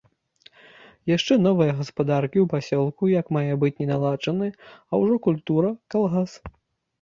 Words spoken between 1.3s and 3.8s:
новыя гаспадаркі ў пасёлку як мае быць